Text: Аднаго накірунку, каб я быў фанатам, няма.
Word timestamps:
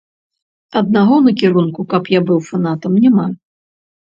Аднаго 0.81 1.15
накірунку, 1.27 1.81
каб 1.91 2.03
я 2.17 2.25
быў 2.31 2.39
фанатам, 2.49 2.91
няма. 3.05 3.27